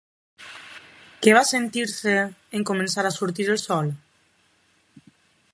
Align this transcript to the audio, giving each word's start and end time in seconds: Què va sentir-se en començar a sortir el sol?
Què 1.25 1.35
va 1.37 1.43
sentir-se 1.49 2.15
en 2.61 2.67
començar 2.73 3.07
a 3.11 3.15
sortir 3.21 3.49
el 3.57 3.63
sol? 3.69 3.93